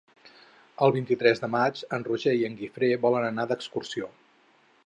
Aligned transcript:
El 0.85 0.93
vint-i-tres 0.95 1.43
de 1.43 1.51
maig 1.57 1.83
en 1.97 2.07
Roger 2.09 2.35
i 2.39 2.43
en 2.49 2.57
Guifré 2.63 2.91
volen 3.07 3.29
anar 3.29 3.49
d'excursió. 3.53 4.15